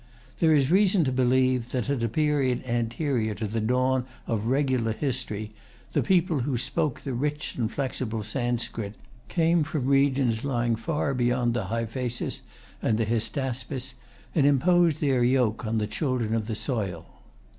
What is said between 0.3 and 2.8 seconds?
There is reason to believe that, at a period